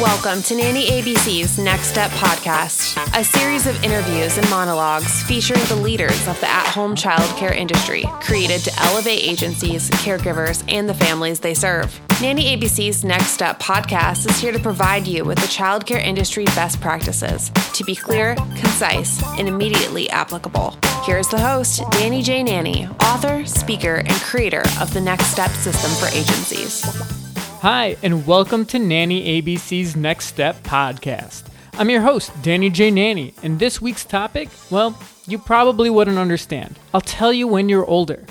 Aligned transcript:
Welcome 0.00 0.42
to 0.42 0.56
Nanny 0.56 0.88
ABC's 0.90 1.56
Next 1.56 1.86
Step 1.86 2.10
podcast, 2.10 2.98
a 3.16 3.22
series 3.22 3.68
of 3.68 3.80
interviews 3.84 4.36
and 4.38 4.50
monologues 4.50 5.22
featuring 5.22 5.62
the 5.66 5.76
leaders 5.76 6.26
of 6.26 6.38
the 6.40 6.48
at 6.48 6.66
home 6.66 6.96
childcare 6.96 7.54
industry, 7.54 8.02
created 8.20 8.62
to 8.62 8.72
elevate 8.82 9.22
agencies, 9.22 9.88
caregivers, 9.90 10.64
and 10.66 10.88
the 10.88 10.94
families 10.94 11.38
they 11.38 11.54
serve. 11.54 12.00
Nanny 12.20 12.56
ABC's 12.56 13.04
Next 13.04 13.28
Step 13.28 13.60
podcast 13.60 14.28
is 14.28 14.36
here 14.40 14.50
to 14.50 14.58
provide 14.58 15.06
you 15.06 15.24
with 15.24 15.38
the 15.38 15.46
childcare 15.46 16.02
industry 16.02 16.44
best 16.46 16.80
practices 16.80 17.52
to 17.74 17.84
be 17.84 17.94
clear, 17.94 18.34
concise, 18.34 19.22
and 19.38 19.46
immediately 19.46 20.10
applicable. 20.10 20.76
Here's 21.04 21.28
the 21.28 21.38
host, 21.38 21.84
Danny 21.92 22.20
J. 22.20 22.42
Nanny, 22.42 22.88
author, 23.00 23.46
speaker, 23.46 23.94
and 23.94 24.14
creator 24.22 24.64
of 24.80 24.92
the 24.92 25.00
Next 25.00 25.26
Step 25.26 25.52
system 25.52 25.92
for 25.92 26.12
agencies. 26.16 27.23
Hi, 27.64 27.96
and 28.02 28.26
welcome 28.26 28.66
to 28.66 28.78
Nanny 28.78 29.40
ABC's 29.40 29.96
Next 29.96 30.26
Step 30.26 30.62
podcast. 30.64 31.44
I'm 31.72 31.88
your 31.88 32.02
host, 32.02 32.30
Danny 32.42 32.68
J. 32.68 32.90
Nanny, 32.90 33.32
and 33.42 33.58
this 33.58 33.80
week's 33.80 34.04
topic, 34.04 34.50
well, 34.68 34.98
you 35.26 35.38
probably 35.38 35.88
wouldn't 35.88 36.18
understand. 36.18 36.78
I'll 36.92 37.00
tell 37.00 37.32
you 37.32 37.48
when 37.48 37.70
you're 37.70 37.86
older. 37.86 38.22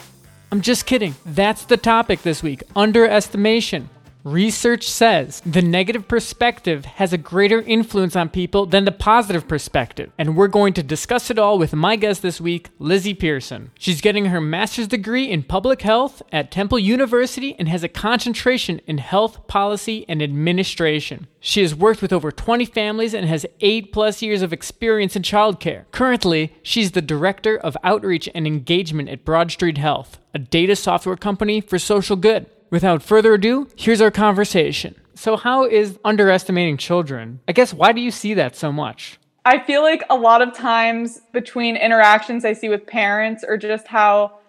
I'm 0.52 0.62
just 0.62 0.86
kidding. 0.86 1.16
That's 1.26 1.66
the 1.66 1.78
topic 1.78 2.22
this 2.22 2.44
week 2.44 2.62
underestimation. 2.76 3.90
Research 4.24 4.88
says 4.88 5.42
the 5.46 5.62
negative 5.62 6.08
perspective 6.08 6.86
has 6.86 7.12
a 7.12 7.18
greater 7.18 7.60
influence 7.60 8.16
on 8.16 8.30
people 8.30 8.66
than 8.66 8.86
the 8.86 8.92
positive 8.94 9.50
perspective. 9.50 10.14
And 10.18 10.38
we're 10.38 10.48
going 10.48 10.74
to 10.76 10.84
discuss 10.84 11.30
it 11.30 11.38
all 11.38 11.60
with 11.60 11.74
my 11.74 11.98
guest 11.98 12.22
this 12.22 12.40
week, 12.40 12.70
Lizzie 12.80 13.14
Pearson. 13.14 13.72
She's 13.78 14.00
getting 14.00 14.28
her 14.28 14.40
master's 14.40 14.88
degree 14.88 15.30
in 15.30 15.44
public 15.44 15.82
health 15.82 16.22
at 16.32 16.52
Temple 16.52 16.80
University 16.80 17.54
and 17.60 17.68
has 17.68 17.84
a 17.84 17.90
concentration 17.90 18.80
in 18.88 19.00
health 19.00 19.46
policy 19.48 20.06
and 20.08 20.22
administration. 20.22 21.28
She 21.42 21.60
has 21.60 21.76
worked 21.76 22.02
with 22.02 22.14
over 22.14 22.32
20 22.32 22.64
families 22.64 23.14
and 23.14 23.28
has 23.28 23.46
8 23.60 23.92
plus 23.92 24.22
years 24.22 24.42
of 24.42 24.54
experience 24.54 25.18
in 25.18 25.24
childcare. 25.24 25.84
Currently, 25.92 26.56
she's 26.64 26.92
the 26.92 27.02
director 27.02 27.58
of 27.58 27.76
outreach 27.84 28.30
and 28.34 28.48
engagement 28.48 29.10
at 29.10 29.26
Broad 29.26 29.52
Street 29.52 29.78
Health, 29.78 30.20
a 30.34 30.40
data 30.40 30.78
software 30.78 31.18
company 31.18 31.60
for 31.60 31.78
social 31.78 32.16
good. 32.16 32.46
Without 32.74 33.04
further 33.04 33.36
ado, 33.36 33.68
here's 33.76 34.02
our 34.02 34.10
conversation. 34.10 34.96
So, 35.14 35.38
how 35.38 35.64
is 35.64 36.00
underestimating 36.04 36.78
children? 36.78 37.40
I 37.48 37.52
guess, 37.52 37.72
why 37.72 37.92
do 37.92 38.02
you 38.02 38.10
see 38.10 38.34
that 38.34 38.56
so 38.56 38.72
much? 38.72 39.20
I 39.46 39.60
feel 39.60 39.84
like 39.84 40.02
a 40.10 40.16
lot 40.16 40.42
of 40.42 40.56
times 40.56 41.22
between 41.34 41.78
interactions 41.78 42.44
I 42.44 42.54
see 42.54 42.70
with 42.70 42.88
parents 42.88 43.46
or 43.48 43.58
just 43.58 43.86
how 43.86 44.40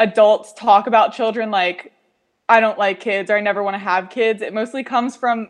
adults 0.00 0.52
talk 0.54 0.88
about 0.88 1.12
children, 1.14 1.52
like, 1.52 1.92
I 2.48 2.58
don't 2.58 2.76
like 2.76 2.98
kids 2.98 3.30
or 3.30 3.36
I 3.36 3.40
never 3.40 3.62
want 3.62 3.74
to 3.74 3.78
have 3.78 4.10
kids, 4.10 4.42
it 4.42 4.52
mostly 4.52 4.82
comes 4.82 5.14
from 5.14 5.48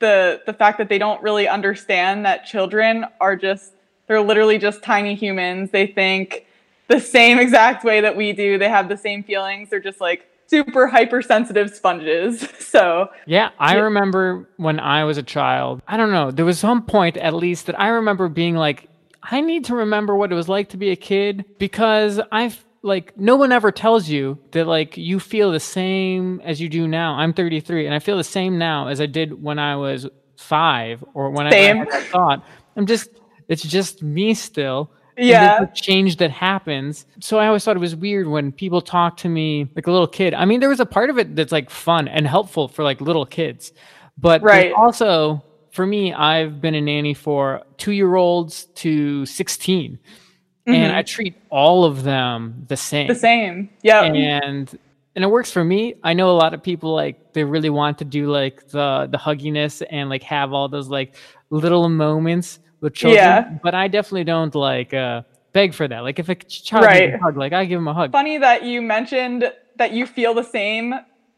the 0.00 0.40
the 0.44 0.52
fact 0.52 0.78
that 0.78 0.88
they 0.88 0.98
don't 0.98 1.22
really 1.22 1.46
understand 1.46 2.24
that 2.24 2.46
children 2.46 3.04
are 3.20 3.36
just 3.36 3.74
they're 4.08 4.20
literally 4.20 4.58
just 4.58 4.82
tiny 4.82 5.14
humans. 5.14 5.70
They 5.70 5.86
think 5.86 6.46
the 6.88 6.98
same 6.98 7.38
exact 7.38 7.84
way 7.84 8.00
that 8.00 8.16
we 8.16 8.32
do. 8.32 8.58
They 8.58 8.68
have 8.68 8.88
the 8.88 8.96
same 8.96 9.22
feelings. 9.22 9.70
They're 9.70 9.78
just 9.78 10.00
like 10.00 10.27
super 10.48 10.86
hypersensitive 10.86 11.74
sponges. 11.74 12.46
So 12.68 13.08
yeah, 13.24 13.48
I 13.58 13.76
yeah. 13.76 13.80
remember 13.80 14.46
when 14.58 14.78
I 14.78 15.04
was 15.04 15.16
a 15.16 15.22
child. 15.22 15.80
I 15.88 15.96
don't 15.96 16.10
know. 16.10 16.30
There 16.30 16.44
was 16.44 16.58
some 16.58 16.82
point, 16.82 17.16
at 17.16 17.32
least, 17.32 17.64
that 17.64 17.80
I 17.80 17.88
remember 17.88 18.28
being 18.28 18.56
like, 18.56 18.90
I 19.22 19.40
need 19.40 19.64
to 19.66 19.74
remember 19.74 20.14
what 20.14 20.30
it 20.30 20.34
was 20.34 20.50
like 20.50 20.68
to 20.70 20.76
be 20.76 20.90
a 20.90 20.96
kid 20.96 21.46
because 21.58 22.20
I've 22.30 22.62
like 22.82 23.16
no 23.16 23.36
one 23.36 23.52
ever 23.52 23.72
tells 23.72 24.08
you 24.08 24.38
that 24.50 24.66
like 24.66 24.98
you 24.98 25.18
feel 25.18 25.50
the 25.50 25.60
same 25.60 26.42
as 26.44 26.60
you 26.60 26.68
do 26.68 26.86
now. 26.86 27.14
I'm 27.14 27.32
33 27.32 27.86
and 27.86 27.94
I 27.94 28.00
feel 28.00 28.18
the 28.18 28.24
same 28.24 28.58
now 28.58 28.88
as 28.88 29.00
I 29.00 29.06
did 29.06 29.42
when 29.42 29.58
I 29.58 29.76
was 29.76 30.06
five 30.36 31.02
or 31.14 31.30
when 31.30 31.50
same. 31.50 31.80
I, 31.80 31.96
I 31.96 32.02
thought. 32.02 32.44
I'm 32.76 32.84
just 32.84 33.08
it's 33.48 33.62
just 33.62 34.02
me 34.02 34.34
still 34.34 34.92
yeah. 35.18 35.64
change 35.74 36.16
that 36.16 36.30
happens. 36.30 37.06
So 37.20 37.38
i 37.38 37.46
always 37.46 37.64
thought 37.64 37.76
it 37.76 37.80
was 37.80 37.96
weird 37.96 38.28
when 38.28 38.52
people 38.52 38.80
talk 38.80 39.16
to 39.18 39.28
me 39.28 39.68
like 39.74 39.86
a 39.86 39.90
little 39.90 40.06
kid. 40.06 40.34
I 40.34 40.44
mean 40.44 40.60
there 40.60 40.68
was 40.68 40.80
a 40.80 40.86
part 40.86 41.10
of 41.10 41.18
it 41.18 41.36
that's 41.36 41.52
like 41.52 41.70
fun 41.70 42.08
and 42.08 42.26
helpful 42.26 42.68
for 42.68 42.82
like 42.82 43.00
little 43.00 43.26
kids. 43.26 43.72
But 44.16 44.42
right. 44.42 44.72
also 44.72 45.42
for 45.70 45.86
me 45.86 46.12
i've 46.14 46.60
been 46.60 46.74
a 46.74 46.80
nanny 46.80 47.14
for 47.14 47.62
two 47.76 47.92
year 47.92 48.16
olds 48.16 48.64
to 48.74 49.24
16 49.26 49.92
mm-hmm. 49.92 50.74
and 50.74 50.96
i 50.96 51.02
treat 51.02 51.36
all 51.50 51.84
of 51.84 52.02
them 52.02 52.64
the 52.68 52.76
same. 52.76 53.08
The 53.08 53.14
same. 53.14 53.70
Yeah 53.82 54.02
and 54.02 54.78
and 55.18 55.24
it 55.24 55.30
works 55.30 55.50
for 55.50 55.64
me. 55.64 55.96
I 56.04 56.14
know 56.14 56.30
a 56.30 56.38
lot 56.38 56.54
of 56.54 56.62
people 56.62 56.94
like 56.94 57.32
they 57.32 57.42
really 57.42 57.70
want 57.70 57.98
to 57.98 58.04
do 58.04 58.30
like 58.30 58.68
the 58.68 59.08
the 59.10 59.18
hugginess 59.18 59.82
and 59.90 60.08
like 60.08 60.22
have 60.22 60.52
all 60.52 60.68
those 60.68 60.88
like 60.88 61.16
little 61.50 61.88
moments 61.88 62.60
with 62.80 62.94
children. 62.94 63.22
Yeah. 63.22 63.58
But 63.62 63.74
I 63.74 63.88
definitely 63.88 64.24
don't 64.24 64.54
like 64.54 64.94
uh, 64.94 65.22
beg 65.52 65.74
for 65.74 65.88
that. 65.88 66.00
Like 66.00 66.18
if 66.18 66.28
a 66.28 66.34
child 66.34 66.84
right. 66.84 67.10
needs 67.10 67.14
a 67.14 67.24
hug, 67.24 67.36
like 67.36 67.52
I 67.52 67.64
give 67.64 67.78
him 67.78 67.88
a 67.88 67.94
hug. 67.94 68.12
Funny 68.12 68.38
that 68.38 68.64
you 68.64 68.82
mentioned 68.82 69.52
that 69.76 69.92
you 69.92 70.06
feel 70.06 70.34
the 70.34 70.42
same 70.42 70.94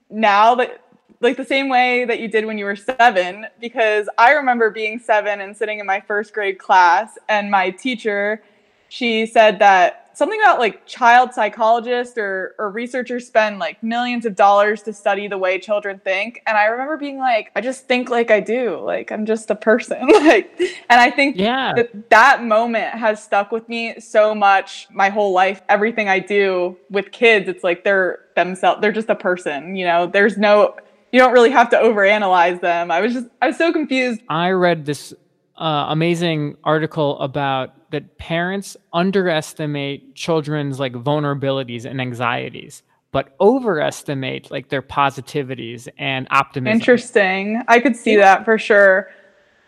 now 0.08 0.54
that 0.56 0.84
like 1.20 1.36
the 1.36 1.44
same 1.44 1.68
way 1.68 2.06
that 2.06 2.18
you 2.18 2.28
did 2.28 2.46
when 2.46 2.56
you 2.56 2.64
were 2.64 2.76
seven, 2.76 3.46
because 3.60 4.08
I 4.16 4.32
remember 4.32 4.70
being 4.70 4.98
seven 4.98 5.42
and 5.42 5.54
sitting 5.54 5.78
in 5.78 5.86
my 5.86 6.00
first 6.00 6.32
grade 6.32 6.58
class, 6.58 7.18
and 7.28 7.50
my 7.50 7.70
teacher, 7.70 8.42
she 8.88 9.26
said 9.26 9.58
that 9.58 9.99
something 10.14 10.40
about 10.42 10.58
like 10.58 10.86
child 10.86 11.32
psychologists 11.32 12.16
or, 12.18 12.54
or 12.58 12.70
researchers 12.70 13.26
spend 13.26 13.58
like 13.58 13.82
millions 13.82 14.26
of 14.26 14.34
dollars 14.34 14.82
to 14.82 14.92
study 14.92 15.28
the 15.28 15.38
way 15.38 15.58
children 15.58 16.00
think 16.04 16.42
and 16.46 16.56
i 16.56 16.66
remember 16.66 16.96
being 16.96 17.18
like 17.18 17.50
i 17.56 17.60
just 17.60 17.86
think 17.86 18.10
like 18.10 18.30
i 18.30 18.40
do. 18.40 18.80
Like 18.80 19.12
i'm 19.12 19.26
just 19.26 19.50
a 19.50 19.54
person. 19.54 20.08
Like 20.20 20.60
and 20.60 21.00
i 21.00 21.10
think 21.10 21.36
yeah. 21.36 21.72
that 21.74 22.10
that 22.10 22.44
moment 22.44 22.94
has 22.94 23.22
stuck 23.22 23.50
with 23.50 23.68
me 23.68 23.98
so 23.98 24.34
much 24.34 24.86
my 24.90 25.08
whole 25.08 25.32
life. 25.32 25.62
Everything 25.68 26.08
i 26.08 26.18
do 26.18 26.76
with 26.90 27.10
kids 27.10 27.48
it's 27.48 27.64
like 27.64 27.84
they're 27.84 28.20
themselves 28.36 28.80
they're 28.80 28.92
just 28.92 29.08
a 29.08 29.14
person 29.14 29.74
you 29.76 29.84
know? 29.86 30.06
There's 30.06 30.36
no 30.36 30.76
you 31.12 31.18
don't 31.18 31.32
really 31.32 31.50
have 31.50 31.70
to 31.70 31.76
overanalyze 31.76 32.60
them. 32.60 32.90
I 32.90 33.00
was 33.00 33.14
just 33.14 33.26
i 33.40 33.48
was 33.48 33.56
so 33.56 33.72
confused. 33.72 34.20
I 34.28 34.50
read 34.50 34.86
this 34.86 35.14
uh, 35.60 35.86
amazing 35.90 36.56
article 36.64 37.18
about 37.20 37.90
that 37.90 38.18
parents 38.18 38.76
underestimate 38.92 40.14
children's 40.14 40.80
like 40.80 40.92
vulnerabilities 40.94 41.84
and 41.84 42.00
anxieties 42.00 42.82
but 43.12 43.34
overestimate 43.40 44.50
like 44.50 44.68
their 44.68 44.82
positivities 44.82 45.88
and 45.98 46.28
optimism. 46.30 46.78
Interesting. 46.78 47.62
I 47.68 47.80
could 47.80 47.96
see 47.96 48.16
that 48.16 48.44
for 48.44 48.58
sure. 48.58 49.10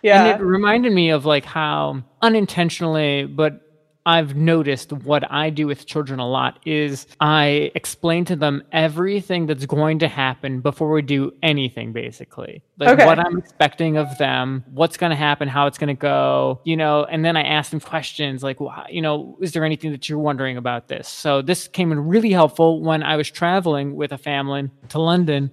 Yeah. 0.03 0.25
And 0.25 0.41
it 0.41 0.45
reminded 0.45 0.93
me 0.93 1.11
of 1.11 1.25
like 1.25 1.45
how 1.45 2.03
unintentionally 2.21 3.25
but 3.25 3.62
I've 4.05 4.35
noticed 4.35 4.93
what 4.93 5.31
I 5.31 5.51
do 5.51 5.67
with 5.67 5.87
children 5.87 6.19
a 6.19 6.29
lot 6.29 6.59
is 6.67 7.07
I 7.21 7.71
explain 7.75 8.25
to 8.27 8.37
them 8.37 8.65
everything 8.73 9.47
that's 9.47 9.65
going 9.65 10.01
to 10.01 10.09
happen 10.09 10.61
before 10.61 10.91
we 10.91 11.03
do 11.03 11.33
anything, 11.43 11.93
basically. 11.93 12.63
Like 12.79 12.91
okay. 12.91 13.07
what 13.07 13.21
I'm 13.21 13.39
expecting 13.39 13.97
of 13.97 14.19
them, 14.19 14.65
what's 14.73 14.97
going 14.97 15.11
to 15.11 15.17
happen, 15.17 15.47
how 15.47 15.67
it's 15.69 15.79
going 15.79 15.89
to 15.89 16.01
go, 16.01 16.61
you 16.65 16.77
know, 16.77 17.05
and 17.05 17.25
then 17.25 17.37
I 17.37 17.43
ask 17.43 17.71
them 17.71 17.81
questions 17.81 18.43
like, 18.43 18.59
well, 18.59 18.85
you 18.91 19.03
know, 19.03 19.37
is 19.41 19.53
there 19.53 19.65
anything 19.65 19.93
that 19.93 20.09
you're 20.09 20.19
wondering 20.19 20.57
about 20.57 20.89
this? 20.89 21.09
So 21.09 21.41
this 21.41 21.69
came 21.69 21.93
in 21.93 22.09
really 22.09 22.33
helpful 22.33 22.83
when 22.83 23.05
I 23.05 23.17
was 23.17 23.31
traveling 23.31 23.95
with 23.95 24.11
a 24.11 24.19
family 24.19 24.69
to 24.89 25.01
London 25.01 25.53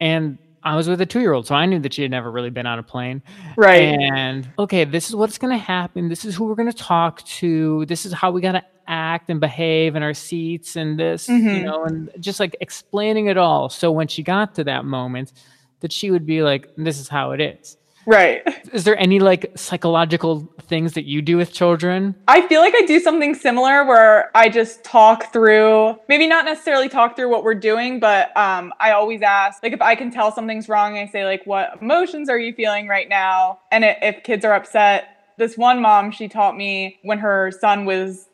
and 0.00 0.38
I 0.68 0.76
was 0.76 0.86
with 0.86 1.00
a 1.00 1.06
two 1.06 1.20
year 1.20 1.32
old, 1.32 1.46
so 1.46 1.54
I 1.54 1.64
knew 1.64 1.78
that 1.78 1.94
she 1.94 2.02
had 2.02 2.10
never 2.10 2.30
really 2.30 2.50
been 2.50 2.66
on 2.66 2.78
a 2.78 2.82
plane. 2.82 3.22
Right. 3.56 3.98
And 3.98 4.46
okay, 4.58 4.84
this 4.84 5.08
is 5.08 5.16
what's 5.16 5.38
going 5.38 5.52
to 5.52 5.64
happen. 5.64 6.10
This 6.10 6.26
is 6.26 6.36
who 6.36 6.44
we're 6.44 6.56
going 6.56 6.70
to 6.70 6.76
talk 6.76 7.24
to. 7.24 7.86
This 7.86 8.04
is 8.04 8.12
how 8.12 8.30
we 8.30 8.42
got 8.42 8.52
to 8.52 8.64
act 8.86 9.30
and 9.30 9.40
behave 9.40 9.96
in 9.96 10.02
our 10.02 10.12
seats 10.12 10.76
and 10.76 11.00
this, 11.00 11.26
mm-hmm. 11.26 11.48
you 11.48 11.62
know, 11.62 11.84
and 11.84 12.10
just 12.20 12.38
like 12.38 12.54
explaining 12.60 13.28
it 13.28 13.38
all. 13.38 13.70
So 13.70 13.90
when 13.90 14.08
she 14.08 14.22
got 14.22 14.56
to 14.56 14.64
that 14.64 14.84
moment, 14.84 15.32
that 15.80 15.90
she 15.90 16.10
would 16.10 16.26
be 16.26 16.42
like, 16.42 16.68
this 16.76 17.00
is 17.00 17.08
how 17.08 17.30
it 17.30 17.40
is. 17.40 17.78
Right. 18.08 18.42
Is 18.72 18.84
there 18.84 18.98
any 18.98 19.20
like 19.20 19.52
psychological 19.54 20.50
things 20.62 20.94
that 20.94 21.04
you 21.04 21.20
do 21.20 21.36
with 21.36 21.52
children? 21.52 22.14
I 22.26 22.40
feel 22.48 22.62
like 22.62 22.74
I 22.74 22.86
do 22.86 23.00
something 23.00 23.34
similar 23.34 23.84
where 23.84 24.30
I 24.34 24.48
just 24.48 24.82
talk 24.82 25.30
through, 25.30 25.94
maybe 26.08 26.26
not 26.26 26.46
necessarily 26.46 26.88
talk 26.88 27.16
through 27.16 27.28
what 27.28 27.44
we're 27.44 27.54
doing, 27.54 28.00
but 28.00 28.34
um, 28.34 28.72
I 28.80 28.92
always 28.92 29.20
ask, 29.20 29.62
like, 29.62 29.74
if 29.74 29.82
I 29.82 29.94
can 29.94 30.10
tell 30.10 30.32
something's 30.32 30.70
wrong, 30.70 30.96
I 30.96 31.06
say, 31.06 31.26
like, 31.26 31.44
what 31.44 31.76
emotions 31.82 32.30
are 32.30 32.38
you 32.38 32.54
feeling 32.54 32.88
right 32.88 33.10
now? 33.10 33.58
And 33.70 33.84
if 33.84 34.22
kids 34.22 34.42
are 34.42 34.54
upset, 34.54 35.34
this 35.36 35.58
one 35.58 35.82
mom, 35.82 36.10
she 36.10 36.28
taught 36.28 36.56
me 36.56 37.00
when 37.02 37.18
her 37.18 37.50
son 37.60 37.84
was 37.84 38.30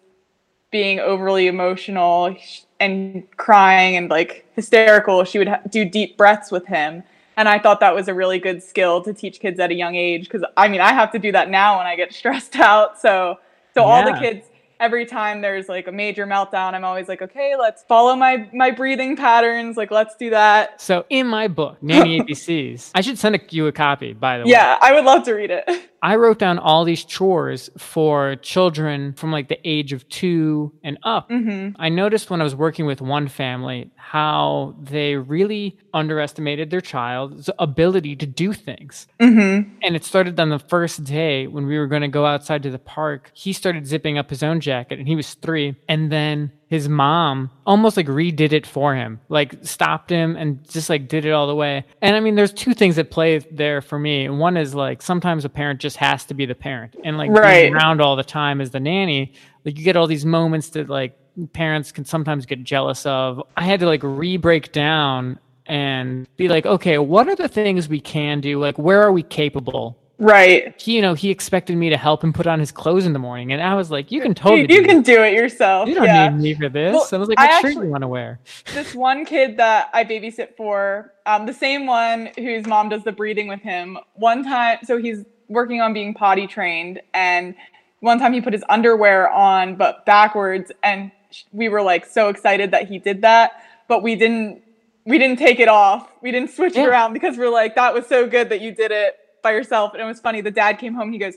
being 0.70 1.00
overly 1.00 1.48
emotional 1.48 2.36
and 2.78 3.26
crying 3.38 3.96
and 3.96 4.08
like 4.08 4.46
hysterical, 4.54 5.24
she 5.24 5.38
would 5.38 5.48
ha- 5.48 5.62
do 5.68 5.84
deep 5.84 6.16
breaths 6.16 6.52
with 6.52 6.64
him 6.66 7.02
and 7.36 7.48
I 7.48 7.58
thought 7.58 7.80
that 7.80 7.94
was 7.94 8.08
a 8.08 8.14
really 8.14 8.38
good 8.38 8.62
skill 8.62 9.02
to 9.02 9.12
teach 9.12 9.40
kids 9.40 9.58
at 9.60 9.70
a 9.70 9.74
young 9.74 9.94
age 9.94 10.24
because 10.24 10.44
I 10.56 10.68
mean 10.68 10.80
I 10.80 10.92
have 10.92 11.12
to 11.12 11.18
do 11.18 11.32
that 11.32 11.50
now 11.50 11.78
when 11.78 11.86
I 11.86 11.96
get 11.96 12.12
stressed 12.20 12.56
out. 12.56 13.00
So 13.00 13.38
so 13.74 13.80
yeah. 13.80 13.86
all 13.86 14.04
the 14.04 14.18
kids 14.18 14.46
every 14.80 15.06
time 15.06 15.40
there's 15.40 15.68
like 15.68 15.86
a 15.88 15.92
major 15.92 16.26
meltdown, 16.26 16.74
I'm 16.74 16.84
always 16.84 17.08
like, 17.08 17.22
okay, 17.22 17.54
let's 17.58 17.82
follow 17.84 18.14
my 18.16 18.48
my 18.52 18.70
breathing 18.70 19.16
patterns. 19.16 19.76
Like, 19.76 19.90
let's 19.90 20.16
do 20.16 20.30
that. 20.30 20.80
So 20.80 21.04
in 21.10 21.26
my 21.26 21.48
book, 21.48 21.82
Nanny 21.82 22.20
ABCs, 22.20 22.90
I 22.94 23.00
should 23.00 23.18
send 23.18 23.38
you 23.50 23.66
a 23.66 23.72
copy, 23.72 24.12
by 24.12 24.38
the 24.38 24.44
way. 24.44 24.50
Yeah, 24.50 24.78
I 24.80 24.92
would 24.92 25.04
love 25.04 25.24
to 25.24 25.34
read 25.34 25.50
it. 25.50 25.68
I 26.04 26.16
wrote 26.16 26.38
down 26.38 26.58
all 26.58 26.84
these 26.84 27.02
chores 27.02 27.70
for 27.78 28.36
children 28.36 29.14
from 29.14 29.32
like 29.32 29.48
the 29.48 29.58
age 29.66 29.94
of 29.94 30.06
two 30.10 30.70
and 30.84 30.98
up. 31.02 31.30
Mm-hmm. 31.30 31.80
I 31.80 31.88
noticed 31.88 32.28
when 32.28 32.42
I 32.42 32.44
was 32.44 32.54
working 32.54 32.84
with 32.84 33.00
one 33.00 33.26
family 33.26 33.90
how 33.96 34.76
they 34.78 35.16
really 35.16 35.78
underestimated 35.94 36.68
their 36.68 36.82
child's 36.82 37.48
ability 37.58 38.16
to 38.16 38.26
do 38.26 38.52
things. 38.52 39.06
Mm-hmm. 39.18 39.76
And 39.82 39.96
it 39.96 40.04
started 40.04 40.38
on 40.38 40.50
the 40.50 40.58
first 40.58 41.04
day 41.04 41.46
when 41.46 41.66
we 41.66 41.78
were 41.78 41.86
going 41.86 42.02
to 42.02 42.08
go 42.08 42.26
outside 42.26 42.62
to 42.64 42.70
the 42.70 42.78
park. 42.78 43.30
He 43.32 43.54
started 43.54 43.86
zipping 43.86 44.18
up 44.18 44.28
his 44.28 44.42
own 44.42 44.60
jacket 44.60 44.98
and 44.98 45.08
he 45.08 45.16
was 45.16 45.32
three. 45.32 45.74
And 45.88 46.12
then 46.12 46.52
his 46.68 46.88
mom 46.88 47.50
almost 47.66 47.96
like 47.96 48.06
redid 48.06 48.52
it 48.52 48.66
for 48.66 48.94
him, 48.94 49.20
like 49.28 49.54
stopped 49.62 50.10
him 50.10 50.36
and 50.36 50.68
just 50.68 50.88
like 50.90 51.08
did 51.08 51.24
it 51.24 51.30
all 51.30 51.46
the 51.46 51.54
way. 51.54 51.84
And 52.02 52.16
I 52.16 52.20
mean, 52.20 52.34
there's 52.34 52.52
two 52.52 52.74
things 52.74 52.96
that 52.96 53.10
play 53.10 53.38
there 53.38 53.80
for 53.80 53.98
me. 53.98 54.28
One 54.28 54.56
is 54.56 54.74
like 54.74 55.02
sometimes 55.02 55.44
a 55.44 55.48
parent 55.48 55.80
just 55.80 55.96
has 55.98 56.24
to 56.26 56.34
be 56.34 56.46
the 56.46 56.54
parent 56.54 56.96
and 57.04 57.16
like 57.18 57.30
Right. 57.30 57.62
being 57.62 57.74
around 57.74 58.00
all 58.00 58.16
the 58.16 58.24
time 58.24 58.60
as 58.60 58.70
the 58.70 58.80
nanny. 58.80 59.34
Like 59.64 59.78
you 59.78 59.84
get 59.84 59.96
all 59.96 60.06
these 60.06 60.24
moments 60.26 60.70
that 60.70 60.88
like 60.88 61.16
parents 61.52 61.92
can 61.92 62.04
sometimes 62.04 62.46
get 62.46 62.62
jealous 62.64 63.04
of. 63.06 63.42
I 63.56 63.64
had 63.64 63.80
to 63.80 63.86
like 63.86 64.00
re 64.02 64.36
break 64.36 64.72
down 64.72 65.38
and 65.66 66.26
be 66.36 66.48
like, 66.48 66.66
okay, 66.66 66.98
what 66.98 67.28
are 67.28 67.36
the 67.36 67.48
things 67.48 67.88
we 67.88 67.98
can 68.00 68.40
do? 68.40 68.60
Like, 68.60 68.78
where 68.78 69.02
are 69.02 69.10
we 69.12 69.22
capable? 69.22 69.98
Right. 70.18 70.80
He, 70.80 70.94
you 70.94 71.02
know, 71.02 71.14
he 71.14 71.30
expected 71.30 71.76
me 71.76 71.90
to 71.90 71.96
help 71.96 72.22
him 72.22 72.32
put 72.32 72.46
on 72.46 72.60
his 72.60 72.70
clothes 72.70 73.04
in 73.04 73.12
the 73.12 73.18
morning, 73.18 73.52
and 73.52 73.60
I 73.60 73.74
was 73.74 73.90
like, 73.90 74.12
"You 74.12 74.20
can 74.20 74.32
totally, 74.32 74.60
you, 74.62 74.66
you 74.68 74.82
do 74.82 74.86
can 74.86 74.98
this. 75.02 75.06
do 75.06 75.22
it 75.22 75.32
yourself. 75.32 75.88
You 75.88 75.96
don't 75.96 76.04
yeah. 76.04 76.28
need 76.28 76.40
me 76.40 76.54
for 76.54 76.68
this." 76.68 76.94
Well, 76.94 77.08
I 77.12 77.16
was 77.16 77.28
like, 77.28 77.38
I 77.38 77.46
"What 77.46 77.60
shirt 77.62 77.70
actually- 77.70 77.86
you 77.86 77.90
want 77.92 78.02
to 78.02 78.08
wear?" 78.08 78.38
this 78.72 78.94
one 78.94 79.24
kid 79.24 79.56
that 79.56 79.90
I 79.92 80.04
babysit 80.04 80.56
for, 80.56 81.12
um, 81.26 81.46
the 81.46 81.52
same 81.52 81.86
one 81.86 82.30
whose 82.36 82.64
mom 82.66 82.90
does 82.90 83.02
the 83.02 83.10
breathing 83.10 83.48
with 83.48 83.60
him. 83.60 83.98
One 84.14 84.44
time, 84.44 84.78
so 84.84 84.98
he's 84.98 85.24
working 85.48 85.80
on 85.80 85.92
being 85.92 86.14
potty 86.14 86.46
trained, 86.46 87.00
and 87.12 87.54
one 88.00 88.20
time 88.20 88.32
he 88.32 88.40
put 88.40 88.52
his 88.52 88.64
underwear 88.68 89.28
on 89.30 89.74
but 89.74 90.06
backwards, 90.06 90.70
and 90.84 91.10
we 91.52 91.68
were 91.68 91.82
like 91.82 92.06
so 92.06 92.28
excited 92.28 92.70
that 92.70 92.86
he 92.88 93.00
did 93.00 93.22
that, 93.22 93.64
but 93.88 94.02
we 94.02 94.14
didn't. 94.14 94.62
We 95.06 95.18
didn't 95.18 95.38
take 95.38 95.60
it 95.60 95.68
off. 95.68 96.10
We 96.22 96.30
didn't 96.30 96.50
switch 96.50 96.76
Yeah. 96.76 96.84
it 96.84 96.88
around 96.88 97.12
because 97.12 97.36
we're 97.36 97.50
like, 97.50 97.74
that 97.74 97.92
was 97.92 98.06
so 98.06 98.26
good 98.26 98.48
that 98.48 98.62
you 98.62 98.70
did 98.72 98.90
it 98.90 99.18
by 99.44 99.52
yourself. 99.52 99.92
And 99.94 100.02
it 100.02 100.06
was 100.06 100.18
funny. 100.18 100.40
The 100.40 100.50
dad 100.50 100.78
came 100.80 100.94
home. 100.94 101.04
and 101.04 101.12
He 101.14 101.20
goes, 101.20 101.34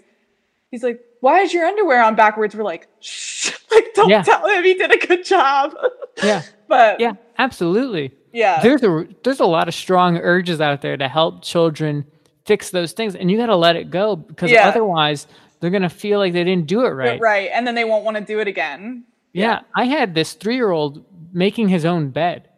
he's 0.72 0.82
like, 0.82 1.00
why 1.22 1.42
is 1.42 1.54
your 1.54 1.66
underwear 1.66 2.02
on 2.04 2.16
backwards? 2.16 2.56
We're 2.56 2.64
like, 2.64 2.88
shh, 3.00 3.52
like 3.72 3.94
don't 3.94 4.10
Yeah. 4.10 4.24
tell 4.24 4.48
him 4.48 4.64
he 4.64 4.74
did 4.74 4.92
a 4.92 5.06
good 5.08 5.24
job. 5.24 5.76
Yeah, 6.24 6.42
but 6.68 7.00
yeah, 7.00 7.12
absolutely. 7.38 8.12
yeah. 8.34 8.60
There's 8.64 8.82
a 8.82 9.08
there's 9.24 9.40
a 9.40 9.46
lot 9.46 9.68
of 9.68 9.76
strong 9.76 10.18
urges 10.18 10.60
out 10.60 10.82
there 10.82 10.98
to 10.98 11.08
help 11.08 11.44
children 11.44 12.06
fix 12.46 12.72
those 12.72 12.94
things, 12.94 13.14
and 13.16 13.30
you 13.30 13.38
got 13.38 13.46
to 13.46 13.56
let 13.56 13.76
it 13.76 13.92
go 13.92 14.16
because 14.16 14.50
Yeah. 14.50 14.68
otherwise 14.68 15.28
they're 15.60 15.70
gonna 15.70 15.90
feel 15.90 16.18
like 16.18 16.34
they 16.34 16.44
didn't 16.44 16.66
do 16.66 16.84
it 16.86 16.90
right. 16.90 17.20
Right. 17.22 17.52
And 17.54 17.68
then 17.68 17.76
they 17.76 17.84
won't 17.84 18.04
want 18.04 18.18
to 18.18 18.24
do 18.24 18.40
it 18.40 18.48
again. 18.48 19.04
Yeah, 19.32 19.60
I 19.76 19.84
had 19.86 20.16
this 20.16 20.34
three 20.34 20.56
year 20.56 20.72
old 20.72 21.06
making 21.32 21.70
his 21.70 21.86
own 21.86 22.10
bed 22.10 22.50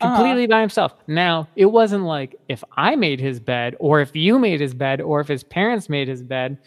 Uh-huh. 0.00 0.14
completely 0.16 0.46
by 0.46 0.60
himself. 0.60 0.92
Now, 1.06 1.48
it 1.56 1.66
wasn't 1.66 2.04
like 2.04 2.36
if 2.48 2.62
I 2.76 2.96
made 2.96 3.18
his 3.20 3.40
bed 3.40 3.76
or 3.78 4.00
if 4.00 4.14
you 4.14 4.38
made 4.38 4.60
his 4.60 4.74
bed 4.74 5.00
or 5.00 5.20
if 5.20 5.28
his 5.28 5.42
parents 5.42 5.88
made 5.88 6.06
his 6.08 6.22
bed, 6.22 6.58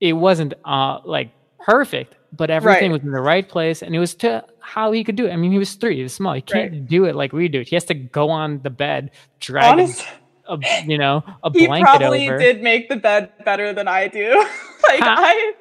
it 0.00 0.12
wasn't 0.12 0.52
uh, 0.64 0.98
like 1.04 1.30
perfect, 1.58 2.16
but 2.32 2.50
everything 2.50 2.90
Right. 2.90 3.00
was 3.00 3.02
in 3.06 3.12
the 3.12 3.20
right 3.22 3.48
place 3.48 3.80
and 3.80 3.94
it 3.94 3.98
was 3.98 4.14
to 4.16 4.44
how 4.60 4.92
he 4.92 5.04
could 5.04 5.16
do 5.16 5.26
it. 5.26 5.32
I 5.32 5.36
mean, 5.36 5.52
he 5.52 5.58
was 5.58 5.72
three, 5.74 5.96
he 5.96 6.02
was 6.02 6.12
small. 6.12 6.34
He 6.34 6.42
can't 6.42 6.72
Right. 6.72 6.86
do 6.86 7.06
it 7.06 7.14
like 7.14 7.32
we 7.32 7.48
do. 7.48 7.62
He 7.62 7.76
has 7.76 7.84
to 7.86 7.94
go 7.94 8.28
on 8.28 8.60
the 8.62 8.70
bed, 8.70 9.12
drag 9.40 9.72
Honest, 9.72 10.04
a, 10.46 10.58
you 10.84 10.98
know, 10.98 11.22
a 11.42 11.48
blanket. 11.48 11.68
over. 11.70 11.76
he 11.76 11.82
probably 11.82 12.28
over. 12.28 12.38
did 12.38 12.62
make 12.62 12.90
the 12.90 12.96
bed 12.96 13.32
better 13.46 13.72
than 13.72 13.88
I 13.88 14.08
do. 14.08 14.36
like 14.90 15.00
Huh? 15.00 15.14
I 15.18 15.52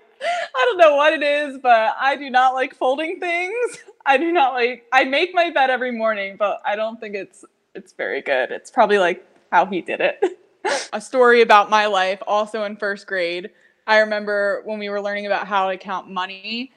I 0.56 0.66
don't 0.70 0.78
know 0.78 0.96
what 0.96 1.14
it 1.14 1.24
is, 1.24 1.58
but 1.62 1.96
I 2.00 2.16
do 2.16 2.30
not 2.30 2.54
like 2.54 2.76
folding 2.76 3.20
things. 3.20 3.80
I 4.06 4.18
do 4.18 4.32
not 4.32 4.54
like 4.54 4.86
I 4.92 5.06
make 5.06 5.34
my 5.34 5.50
bed 5.50 5.70
every 5.70 5.92
morning, 5.92 6.36
but 6.38 6.62
I 6.66 6.76
don't 6.76 7.00
think 7.00 7.16
it's 7.16 7.46
it's 7.74 7.94
very 7.94 8.22
good. 8.22 8.52
It's 8.52 8.70
probably 8.70 8.98
like 8.98 9.26
how 9.52 9.66
he 9.66 9.82
did 9.82 10.02
it. 10.02 10.40
a 10.94 11.02
story 11.02 11.42
about 11.42 11.70
my 11.70 11.86
life 11.88 12.22
also 12.28 12.64
in 12.64 12.78
first 12.78 13.08
grade. 13.08 13.50
I 13.88 14.00
remember 14.00 14.62
when 14.66 14.80
we 14.80 14.90
were 14.90 15.02
learning 15.02 15.26
about 15.26 15.48
how 15.48 15.70
to 15.70 15.78
count 15.78 16.10
money. 16.10 16.72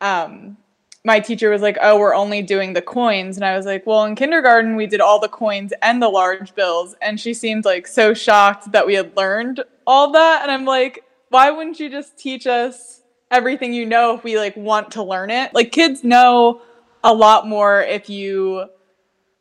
Um, 0.00 0.56
my 1.04 1.20
teacher 1.20 1.50
was 1.50 1.62
like, 1.62 1.78
"Oh, 1.80 1.98
we're 1.98 2.14
only 2.14 2.42
doing 2.42 2.72
the 2.72 2.82
coins," 2.82 3.36
and 3.36 3.44
I 3.44 3.56
was 3.56 3.66
like, 3.66 3.86
"Well, 3.86 4.04
in 4.04 4.14
kindergarten 4.14 4.76
we 4.76 4.86
did 4.86 5.00
all 5.00 5.20
the 5.20 5.28
coins 5.28 5.72
and 5.82 6.02
the 6.02 6.08
large 6.08 6.54
bills," 6.54 6.94
and 7.02 7.20
she 7.20 7.34
seemed 7.34 7.64
like 7.64 7.86
so 7.86 8.14
shocked 8.14 8.72
that 8.72 8.86
we 8.86 8.94
had 8.94 9.16
learned 9.16 9.62
all 9.86 10.12
that, 10.12 10.42
and 10.42 10.50
I'm 10.50 10.64
like, 10.64 11.04
"Why 11.28 11.50
wouldn't 11.50 11.78
you 11.78 11.88
just 11.88 12.18
teach 12.18 12.46
us 12.46 12.97
everything 13.30 13.72
you 13.72 13.86
know 13.86 14.14
if 14.14 14.24
we 14.24 14.38
like 14.38 14.56
want 14.56 14.92
to 14.92 15.02
learn 15.02 15.30
it?" 15.30 15.54
Like 15.54 15.72
kids 15.72 16.04
know 16.04 16.62
a 17.04 17.14
lot 17.14 17.46
more 17.46 17.82
if 17.82 18.08
you 18.08 18.66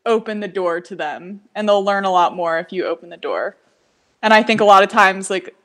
open 0.06 0.39
the 0.39 0.48
door 0.48 0.80
to 0.81 0.95
them, 0.95 1.42
and 1.56 1.68
they'll 1.68 1.84
learn 1.84 2.06
a 2.06 2.12
lot 2.12 2.36
more 2.36 2.60
if 2.60 2.72
you 2.72 2.86
open 2.86 3.10
the 3.10 3.18
door. 3.18 3.57
And 4.22 4.34
I 4.34 4.42
think 4.44 4.62
a 4.62 4.66
lot 4.66 4.84
of 4.84 4.89
times, 4.89 5.30
like 5.30 5.56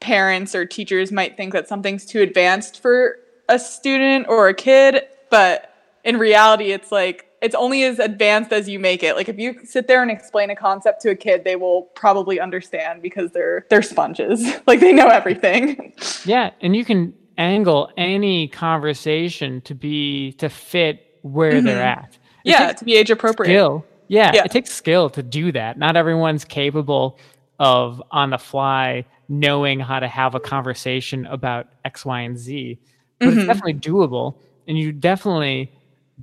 parents 0.00 0.54
or 0.54 0.66
teachers 0.66 1.12
might 1.12 1.36
think 1.36 1.52
that 1.52 1.68
something's 1.68 2.04
too 2.04 2.20
advanced 2.20 2.82
for 2.82 3.18
a 3.48 3.58
student 3.58 4.26
or 4.28 4.48
a 4.48 4.54
kid, 4.54 5.04
but 5.30 5.74
in 6.04 6.16
reality, 6.16 6.72
it's 6.72 6.90
like 6.90 7.28
it's 7.40 7.54
only 7.54 7.82
as 7.84 7.98
advanced 7.98 8.52
as 8.52 8.68
you 8.68 8.78
make 8.78 9.02
it. 9.02 9.16
Like 9.16 9.28
if 9.28 9.38
you 9.38 9.58
sit 9.64 9.88
there 9.88 10.02
and 10.02 10.10
explain 10.10 10.50
a 10.50 10.56
concept 10.56 11.00
to 11.02 11.10
a 11.10 11.14
kid, 11.14 11.44
they 11.44 11.56
will 11.56 11.82
probably 11.94 12.40
understand 12.40 13.02
because 13.02 13.32
they're 13.32 13.66
they're 13.70 13.82
sponges. 13.82 14.44
like 14.66 14.80
they 14.80 14.92
know 14.92 15.08
everything. 15.08 15.92
Yeah, 16.24 16.50
and 16.60 16.76
you 16.76 16.84
can 16.84 17.14
angle 17.38 17.90
any 17.96 18.48
conversation 18.48 19.60
to 19.62 19.74
be 19.74 20.32
to 20.34 20.48
fit 20.48 21.18
where 21.22 21.60
they're 21.60 21.82
at. 21.82 22.18
It 22.44 22.50
yeah, 22.50 22.72
to 22.72 22.84
be 22.84 22.96
age 22.96 23.10
appropriate. 23.10 23.48
skill. 23.50 23.84
Yeah, 24.08 24.32
Yeah. 24.34 24.44
it 24.44 24.50
takes 24.50 24.70
skill 24.72 25.08
to 25.10 25.22
do 25.22 25.52
that. 25.52 25.78
Not 25.78 25.96
everyone's 25.96 26.44
capable 26.44 27.18
of 27.58 28.02
on 28.10 28.30
the 28.30 28.38
fly 28.38 29.04
knowing 29.28 29.78
how 29.80 30.00
to 30.00 30.08
have 30.08 30.34
a 30.34 30.40
conversation 30.40 31.24
about 31.26 31.68
X, 31.84 32.04
Y, 32.04 32.20
and 32.20 32.36
Z. 32.36 32.78
But 33.18 33.28
Mm-hmm. 33.28 33.38
it's 33.38 33.46
definitely 33.46 33.74
doable, 33.74 34.34
and 34.66 34.76
you 34.76 34.90
definitely 34.92 35.70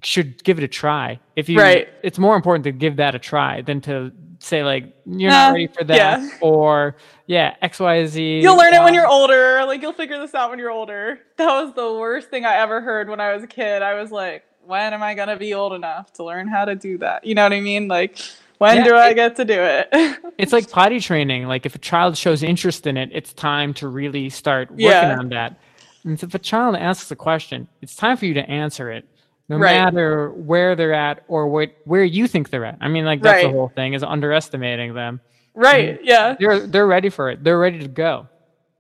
should 0.04 0.44
give 0.44 0.58
it 0.58 0.64
a 0.64 0.68
try. 0.68 1.20
If 1.36 1.48
you, 1.50 1.58
Right. 1.60 1.88
it's 2.04 2.20
more 2.20 2.36
important 2.36 2.66
to 2.66 2.72
give 2.74 2.98
that 2.98 3.16
a 3.16 3.20
try 3.20 3.62
than 3.62 3.80
to 3.82 4.12
say 4.40 4.64
like 4.64 4.86
you're 5.06 5.30
Nah, 5.30 5.48
not 5.48 5.52
ready 5.54 5.68
for 5.68 5.84
that, 5.84 6.22
yeah. 6.22 6.30
or 6.42 6.96
yeah, 7.28 7.56
X, 7.62 7.80
Y, 7.80 8.06
Z. 8.08 8.40
You'll 8.42 8.58
learn 8.58 8.74
it 8.74 8.82
when 8.82 8.94
you're 8.94 9.08
older. 9.08 9.64
Like 9.66 9.82
you'll 9.82 9.94
figure 9.94 10.18
this 10.20 10.34
out 10.34 10.50
when 10.50 10.60
you're 10.60 10.72
older. 10.72 11.20
That 11.38 11.48
was 11.64 11.74
the 11.76 11.94
worst 11.94 12.30
thing 12.30 12.46
I 12.46 12.56
ever 12.56 12.82
heard 12.82 13.10
when 13.10 13.20
I 13.20 13.34
was 13.34 13.44
a 13.44 13.48
kid. 13.48 13.82
I 13.82 14.00
was 14.02 14.12
like, 14.12 14.44
when 14.66 14.94
am 14.94 15.04
I 15.04 15.14
gonna 15.14 15.38
be 15.38 15.54
old 15.54 15.74
enough 15.74 16.12
to 16.14 16.24
learn 16.24 16.48
how 16.48 16.66
to 16.66 16.76
do 16.76 16.98
that? 17.00 17.26
You 17.26 17.36
know 17.36 17.44
what 17.44 17.54
I 17.54 17.60
mean? 17.62 17.88
Like, 17.88 18.18
when 18.58 18.78
Yeah, 18.78 18.84
do 18.84 18.96
I 18.96 19.10
it- 19.10 19.16
get 19.16 19.36
to 19.38 19.46
do 19.46 19.60
it? 19.62 19.90
It's 20.40 20.54
like 20.54 20.70
potty 20.72 21.00
training. 21.02 21.48
Like 21.48 21.66
if 21.66 21.76
a 21.76 21.80
child 21.80 22.18
shows 22.18 22.44
interest 22.44 22.88
in 22.88 22.96
it, 22.98 23.10
it's 23.14 23.34
time 23.34 23.74
to 23.76 23.88
really 23.90 24.30
start 24.30 24.70
working 24.72 24.86
Yeah. 24.86 25.18
on 25.20 25.30
that. 25.30 25.60
And 26.06 26.22
if 26.24 26.34
a 26.34 26.40
child 26.40 26.78
asks 26.78 27.12
a 27.12 27.16
question, 27.16 27.68
it's 27.82 27.94
time 27.96 28.16
for 28.16 28.26
you 28.26 28.34
to 28.36 28.50
answer 28.50 28.90
it, 28.90 29.06
no 29.50 29.58
Right. 29.58 29.74
matter 29.74 30.30
where 30.32 30.76
they're 30.76 30.94
at 30.94 31.24
or 31.28 31.48
what 31.48 31.72
where 31.86 32.04
you 32.04 32.28
think 32.28 32.50
they're 32.52 32.66
at. 32.66 32.78
I 32.80 32.88
mean, 32.88 33.04
like 33.06 33.22
that's 33.22 33.44
the 33.44 33.50
whole 33.50 33.70
thing 33.70 33.94
is 33.94 34.04
underestimating 34.04 34.94
them. 34.94 35.20
right? 35.56 36.00
Yeah. 36.04 36.36
They're 36.40 36.60
they're 36.68 36.88
ready 36.88 37.10
for 37.10 37.30
it. 37.32 37.44
They're 37.44 37.60
ready 37.60 37.80
to 37.80 37.88
go. 37.88 38.28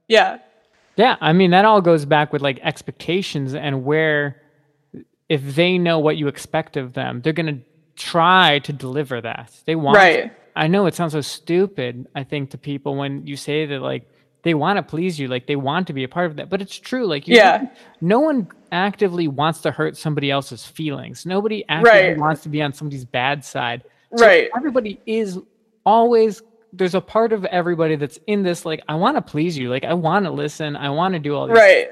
Yeah. 0.07 0.37
Yeah, 0.95 1.15
I 1.21 1.33
mean 1.33 1.51
that 1.51 1.65
all 1.65 1.81
goes 1.81 2.05
back 2.05 2.31
with 2.33 2.41
like 2.41 2.59
expectations 2.61 3.53
and 3.55 3.83
where 3.85 4.41
if 5.27 5.55
they 5.55 5.77
know 5.77 5.99
what 5.99 6.17
you 6.17 6.27
expect 6.27 6.77
of 6.77 6.93
them, 6.93 7.21
they're 7.21 7.33
gonna 7.33 7.59
try 7.95 8.59
to 8.59 8.71
deliver 8.73 9.19
that. 9.21 9.51
They 9.65 9.75
want 9.75 9.97
Right. 9.97 10.31
I 10.55 10.67
know 10.67 10.85
it 10.87 10.95
sounds 10.95 11.13
so 11.13 11.21
stupid, 11.21 12.07
I 12.15 12.23
think, 12.23 12.49
to 12.51 12.57
people 12.57 12.95
when 12.95 13.25
you 13.27 13.35
say 13.37 13.65
that 13.65 13.81
like 13.81 14.09
they 14.43 14.53
want 14.53 14.77
to 14.77 14.83
please 14.83 15.19
you, 15.19 15.27
like 15.27 15.47
they 15.47 15.55
want 15.55 15.87
to 15.87 15.93
be 15.93 16.03
a 16.03 16.07
part 16.07 16.27
of 16.27 16.37
that. 16.37 16.49
But 16.49 16.61
it's 16.61 16.77
true. 16.77 17.05
Like 17.05 17.27
you 17.27 17.35
Yeah. 17.35 17.67
no 18.01 18.19
one 18.19 18.47
actively 18.71 19.27
wants 19.27 19.61
to 19.61 19.71
hurt 19.71 19.97
somebody 19.97 20.31
else's 20.31 20.65
feelings. 20.65 21.25
Nobody 21.25 21.65
actively 21.67 22.09
Right. 22.09 22.17
wants 22.17 22.43
to 22.43 22.49
be 22.49 22.61
on 22.61 22.71
somebody's 22.73 23.05
bad 23.05 23.43
side. 23.43 23.83
So 24.15 24.25
Right. 24.25 24.49
Everybody 24.55 24.99
is 25.05 25.39
always 25.85 26.41
there's 26.71 26.93
a 26.93 27.01
part 27.01 27.33
of 27.33 27.45
everybody 27.45 27.95
that's 27.95 28.19
in 28.27 28.43
this 28.43 28.63
like 28.63 28.79
I 28.87 28.93
want 28.95 29.17
to 29.17 29.21
please 29.23 29.57
you. 29.57 29.69
Like 29.69 29.83
I 29.83 29.93
want 29.93 30.25
to 30.25 30.31
listen. 30.31 30.75
I 30.75 30.89
want 30.91 31.13
to 31.13 31.19
do 31.19 31.35
all 31.35 31.47
these 31.47 31.57
Right. 31.57 31.87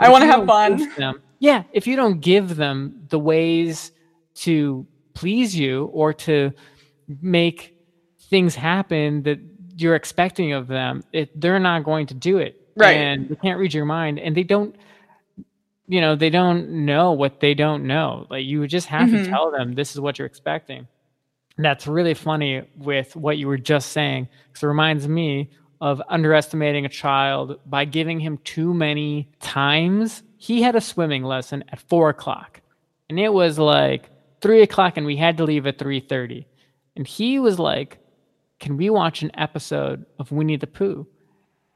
I 0.00 0.08
want 0.10 0.22
to 0.22 0.26
have 0.26 0.46
fun. 0.46 0.90
Them, 0.96 1.22
yeah, 1.38 1.64
if 1.72 1.86
you 1.86 1.96
don't 1.96 2.20
give 2.20 2.56
them 2.56 3.02
the 3.10 3.18
ways 3.18 3.92
to 4.36 4.86
please 5.14 5.54
you 5.54 5.86
or 5.92 6.12
to 6.14 6.50
make 7.22 7.74
things 8.30 8.54
happen 8.54 9.22
that 9.22 9.38
you're 9.76 9.94
expecting 9.94 10.52
of 10.52 10.66
them, 10.66 11.04
it, 11.12 11.38
they're 11.40 11.58
not 11.60 11.84
going 11.84 12.06
to 12.06 12.14
do 12.14 12.38
it. 12.38 12.60
Right. 12.76 12.96
And 12.96 13.28
they 13.28 13.36
can't 13.36 13.58
read 13.58 13.72
your 13.74 13.84
mind, 13.84 14.18
and 14.18 14.36
they 14.36 14.42
don't. 14.42 14.74
you 15.88 16.00
know, 16.00 16.16
they 16.16 16.30
don't 16.30 16.68
know 16.84 17.12
what 17.12 17.38
they 17.38 17.54
don't 17.54 17.84
know. 17.86 18.26
Like 18.28 18.44
you 18.44 18.66
just 18.66 18.88
have 18.88 19.08
Mhm. 19.08 19.24
to 19.24 19.30
tell 19.30 19.52
them 19.52 19.74
this 19.74 19.92
is 19.94 20.00
what 20.00 20.18
you're 20.18 20.26
expecting. 20.26 20.88
And 21.56 21.64
that's 21.64 21.86
really 21.86 22.14
funny 22.14 22.62
with 22.76 23.14
what 23.14 23.38
you 23.38 23.46
were 23.46 23.56
just 23.56 23.92
saying 23.92 24.28
because 24.48 24.64
it 24.64 24.66
reminds 24.66 25.06
me 25.06 25.50
of 25.80 26.02
underestimating 26.08 26.84
a 26.84 26.88
child 26.88 27.60
by 27.66 27.84
giving 27.84 28.18
him 28.18 28.38
too 28.38 28.74
many 28.74 29.28
times. 29.40 30.24
He 30.38 30.60
had 30.60 30.74
a 30.74 30.80
swimming 30.80 31.22
lesson 31.22 31.62
at 31.70 31.78
four 31.80 32.08
o'clock, 32.08 32.62
and 33.08 33.20
it 33.20 33.32
was 33.32 33.56
like 33.58 34.10
three 34.40 34.62
o'clock, 34.62 34.96
and 34.96 35.06
we 35.06 35.16
had 35.16 35.36
to 35.36 35.44
leave 35.44 35.66
at 35.68 35.78
three 35.78 36.00
thirty. 36.00 36.46
And 36.96 37.06
he 37.06 37.38
was 37.38 37.58
like, 37.60 37.98
"Can 38.60 38.76
we 38.76 38.90
watch 38.90 39.22
an 39.22 39.30
episode 39.34 40.06
of 40.18 40.32
Winnie 40.32 40.56
the 40.56 40.66
Pooh?" 40.66 41.06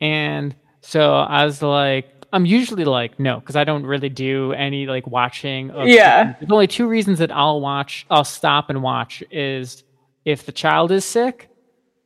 And 0.01 0.55
so 0.81 1.15
I 1.15 1.45
was 1.45 1.61
like, 1.63 2.07
I'm 2.33 2.47
usually 2.47 2.85
like, 2.85 3.19
no, 3.19 3.41
because 3.41 3.57
I 3.57 3.65
don't 3.65 3.85
really 3.85 4.09
do 4.09 4.53
any 4.53 4.87
like 4.87 5.07
watching. 5.07 5.71
Of 5.71 5.89
Yeah. 5.89 6.35
There's 6.39 6.51
only 6.51 6.67
two 6.69 6.87
reasons 6.89 7.19
that 7.19 7.31
I'll 7.33 7.61
watch, 7.61 8.07
I'll 8.11 8.25
stop 8.25 8.71
and 8.71 8.83
watch 8.83 9.23
is 9.31 9.83
if 10.25 10.47
the 10.47 10.53
child 10.53 10.93
is 10.93 11.05
sick 11.05 11.49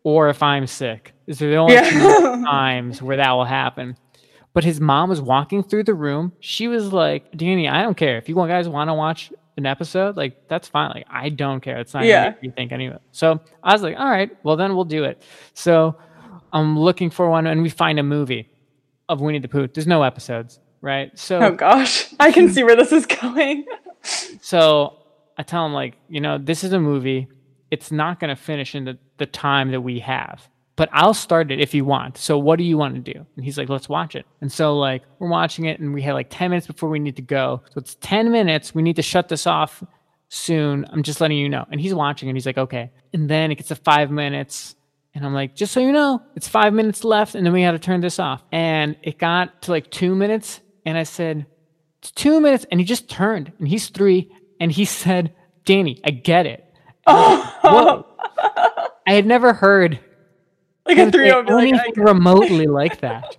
or 0.02 0.28
if 0.30 0.42
I'm 0.42 0.66
sick. 0.66 1.12
Is 1.26 1.38
the 1.38 1.54
only 1.56 1.74
Yeah. 1.74 1.88
two 1.90 2.44
times 2.44 3.00
where 3.02 3.16
that 3.18 3.30
will 3.32 3.44
happen. 3.44 3.96
But 4.54 4.64
his 4.64 4.80
mom 4.80 5.08
was 5.10 5.20
walking 5.20 5.62
through 5.62 5.84
the 5.84 5.94
room. 5.94 6.32
She 6.40 6.68
was 6.68 6.92
like, 6.92 7.30
Danny, 7.36 7.68
I 7.68 7.82
don't 7.82 7.96
care. 7.96 8.16
If 8.18 8.28
you 8.28 8.34
guys 8.34 8.68
want 8.68 8.88
to 8.88 8.94
watch 8.94 9.32
an 9.56 9.66
episode, 9.66 10.16
like 10.16 10.48
that's 10.48 10.68
fine. 10.68 10.90
Like 10.90 11.06
I 11.10 11.28
don't 11.28 11.60
care. 11.60 11.78
It's 11.78 11.94
not 11.94 12.04
Yeah. 12.04 12.34
you 12.40 12.50
think 12.50 12.72
anyway. 12.72 12.98
So 13.12 13.40
I 13.62 13.72
was 13.72 13.82
like, 13.82 13.96
all 13.98 14.10
right, 14.10 14.30
well 14.44 14.56
then 14.56 14.74
we'll 14.74 14.84
do 14.84 15.04
it. 15.04 15.22
So 15.54 15.96
I'm 16.52 16.78
looking 16.78 17.10
for 17.10 17.28
one 17.30 17.46
and 17.46 17.62
we 17.62 17.68
find 17.68 17.98
a 17.98 18.02
movie 18.02 18.48
of 19.08 19.20
Winnie 19.20 19.38
the 19.38 19.48
Pooh. 19.48 19.68
There's 19.68 19.86
no 19.86 20.02
episodes, 20.02 20.58
right? 20.80 21.16
So 21.18 21.38
Oh 21.40 21.50
gosh, 21.52 22.12
I 22.20 22.32
can 22.32 22.48
see 22.48 22.64
where 22.64 22.76
this 22.76 22.92
is 22.92 23.06
going. 23.06 23.64
so 24.40 24.96
I 25.36 25.42
tell 25.42 25.64
him 25.66 25.72
like, 25.72 25.96
you 26.08 26.20
know, 26.20 26.38
this 26.38 26.64
is 26.64 26.72
a 26.72 26.80
movie. 26.80 27.28
It's 27.70 27.90
not 27.90 28.20
going 28.20 28.34
to 28.34 28.40
finish 28.40 28.74
in 28.74 28.84
the, 28.84 28.98
the 29.18 29.26
time 29.26 29.72
that 29.72 29.80
we 29.80 29.98
have, 30.00 30.48
but 30.76 30.88
I'll 30.92 31.14
start 31.14 31.50
it 31.50 31.60
if 31.60 31.72
you 31.74 31.84
want. 31.84 32.18
So 32.18 32.38
what 32.38 32.56
do 32.56 32.64
you 32.64 32.76
want 32.76 32.94
to 32.94 33.12
do? 33.12 33.26
And 33.36 33.44
he's 33.44 33.56
like, 33.56 33.68
let's 33.68 33.88
watch 33.88 34.16
it. 34.16 34.26
And 34.40 34.50
so 34.50 34.76
like 34.76 35.02
we're 35.18 35.28
watching 35.28 35.66
it 35.66 35.78
and 35.80 35.94
we 35.94 36.02
had 36.02 36.14
like 36.14 36.28
10 36.30 36.50
minutes 36.50 36.66
before 36.66 36.88
we 36.88 36.98
need 36.98 37.16
to 37.16 37.22
go. 37.22 37.62
So 37.72 37.78
it's 37.78 37.96
10 38.00 38.30
minutes. 38.32 38.74
We 38.74 38.82
need 38.82 38.96
to 38.96 39.02
shut 39.02 39.28
this 39.28 39.46
off 39.46 39.84
soon. 40.28 40.84
I'm 40.90 41.02
just 41.02 41.20
letting 41.20 41.38
you 41.38 41.48
know. 41.48 41.64
And 41.70 41.80
he's 41.80 41.94
watching 41.94 42.28
and 42.28 42.36
he's 42.36 42.46
like, 42.46 42.58
okay. 42.58 42.90
And 43.12 43.28
then 43.28 43.52
it 43.52 43.56
gets 43.56 43.68
to 43.68 43.76
five 43.76 44.10
minutes. 44.10 44.74
And 45.14 45.24
I'm 45.24 45.32
like, 45.32 45.54
just 45.54 45.72
so 45.72 45.78
you 45.78 45.92
know, 45.92 46.20
it's 46.34 46.48
five 46.48 46.72
minutes 46.72 47.04
left, 47.04 47.36
and 47.36 47.46
then 47.46 47.52
we 47.52 47.62
had 47.62 47.70
to 47.70 47.78
turn 47.78 48.00
this 48.00 48.18
off. 48.18 48.42
And 48.50 48.96
it 49.00 49.16
got 49.16 49.62
to 49.62 49.70
like 49.70 49.88
two 49.92 50.12
minutes, 50.12 50.60
and 50.84 50.98
I 50.98 51.04
said, 51.04 51.46
it's 52.00 52.10
two 52.10 52.40
minutes, 52.40 52.66
and 52.70 52.80
he 52.80 52.84
just 52.84 53.08
turned, 53.08 53.52
and 53.60 53.68
he's 53.68 53.90
three, 53.90 54.28
and 54.58 54.72
he 54.72 54.84
said, 54.84 55.32
Danny, 55.64 56.00
I 56.04 56.10
get 56.10 56.46
it. 56.46 56.64
Whoa. 57.06 58.06
I 59.06 59.12
had 59.12 59.26
never 59.26 59.52
heard 59.52 60.00
like 60.86 60.98
a 60.98 61.10
three 61.10 61.32
would 61.32 61.46
be 61.46 61.72
like, 61.72 61.96
remotely 61.96 62.66
like 62.80 63.00
that. 63.00 63.36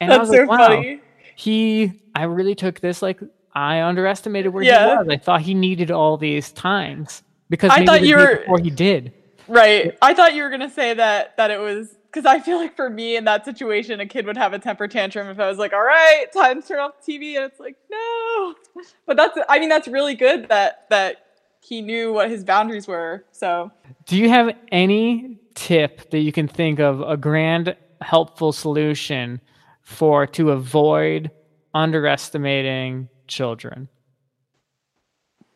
And 0.00 0.12
I 0.12 0.18
that's 0.18 0.28
was 0.30 0.36
so 0.36 0.42
like, 0.44 0.48
wow, 0.50 0.66
funny. 0.68 1.00
he, 1.36 1.92
I 2.14 2.24
really 2.24 2.54
took 2.54 2.80
this 2.80 3.02
like 3.02 3.20
I 3.54 3.82
underestimated 3.82 4.52
where 4.52 4.62
Yeah. 4.64 4.90
he 4.90 4.96
was. 4.98 5.08
I 5.10 5.16
thought 5.18 5.42
he 5.42 5.54
needed 5.54 5.90
all 5.90 6.16
these 6.16 6.52
times 6.52 7.22
because 7.50 7.70
I 7.70 7.84
thought 7.84 8.02
you 8.02 8.16
were- 8.16 8.38
before 8.38 8.58
he 8.58 8.70
did. 8.70 9.12
Right. 9.48 9.96
I 10.00 10.14
thought 10.14 10.34
you 10.34 10.42
were 10.44 10.50
gonna 10.50 10.70
say 10.70 10.94
that 10.94 11.36
that 11.36 11.50
it 11.50 11.58
was 11.60 11.96
because 12.10 12.24
I 12.26 12.38
feel 12.40 12.58
like 12.58 12.76
for 12.76 12.88
me 12.88 13.16
in 13.16 13.24
that 13.24 13.44
situation, 13.44 13.98
a 14.00 14.06
kid 14.06 14.24
would 14.26 14.36
have 14.36 14.52
a 14.52 14.58
temper 14.58 14.86
tantrum 14.86 15.28
if 15.28 15.38
I 15.40 15.48
was 15.48 15.58
like, 15.58 15.72
"All 15.72 15.82
right, 15.82 16.26
time 16.32 16.62
to 16.62 16.66
turn 16.68 16.78
off 16.78 16.92
the 17.04 17.12
TV," 17.18 17.36
and 17.36 17.44
it's 17.44 17.58
like, 17.58 17.76
"No." 17.90 18.54
But 19.06 19.16
that's 19.16 19.36
I 19.48 19.58
mean 19.58 19.68
that's 19.68 19.88
really 19.88 20.14
good 20.14 20.48
that 20.48 20.86
that 20.90 21.26
he 21.60 21.82
knew 21.82 22.12
what 22.12 22.30
his 22.30 22.44
boundaries 22.44 22.86
were. 22.88 23.24
So 23.32 23.70
Do 24.06 24.16
you 24.16 24.28
have 24.28 24.54
any 24.70 25.38
tip 25.54 26.10
that 26.10 26.18
you 26.20 26.32
can 26.32 26.48
think 26.48 26.78
of 26.80 27.00
a 27.00 27.16
grand 27.16 27.76
helpful 28.00 28.52
solution 28.52 29.40
for 29.82 30.26
to 30.26 30.50
avoid 30.50 31.30
underestimating 31.74 33.08
children? 33.28 33.88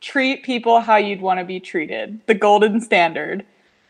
treat 0.03 0.45
people 0.45 0.79
how 0.81 0.97
you'd 0.97 1.21
want 1.21 1.41
to 1.41 1.45
be 1.45 1.59
treated. 1.59 2.21
The 2.27 2.35
golden 2.35 2.81
standard. 2.81 3.45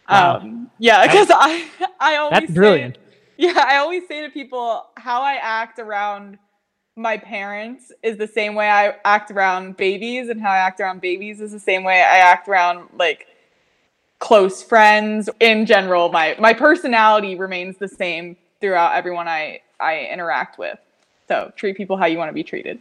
Wow. 0.09 0.37
Um, 0.39 0.71
yeah, 0.79 1.05
because 1.07 1.29
I 1.31 1.67
I 2.01 2.17
always 2.17 2.31
That's 2.41 2.47
say- 2.49 2.55
brilliant. 2.55 2.99
yeah, 3.37 3.65
I 3.67 3.77
always 3.79 4.07
say 4.09 4.23
to 4.23 4.31
people 4.31 4.87
how 4.97 5.21
I 5.21 5.35
act 5.35 5.79
around 5.79 6.39
my 6.95 7.19
parents 7.19 7.93
is 8.03 8.17
the 8.17 8.29
same 8.29 8.55
way 8.55 8.71
I 8.71 8.95
act 9.05 9.31
around 9.31 9.77
babies, 9.77 10.29
and 10.31 10.41
how 10.41 10.51
I 10.53 10.59
act 10.59 10.81
around 10.81 11.01
babies 11.03 11.41
is 11.41 11.53
the 11.53 11.61
same 11.61 11.83
way 11.85 12.01
I 12.01 12.19
act 12.19 12.49
around 12.49 12.89
like 12.97 13.27
close 14.19 14.63
friends. 14.63 15.29
In 15.41 15.67
general, 15.67 16.11
my 16.11 16.37
my 16.39 16.53
personality 16.53 17.37
remains 17.37 17.77
the 17.79 17.89
same 17.89 18.37
throughout 18.61 18.95
everyone 18.95 19.29
I 19.29 19.61
I 19.81 20.07
interact 20.07 20.59
with. 20.59 20.79
So 21.29 21.53
treat 21.57 21.77
people 21.77 21.97
how 21.97 22.07
you 22.07 22.19
want 22.19 22.29
to 22.29 22.35
be 22.35 22.45
treated. 22.45 22.81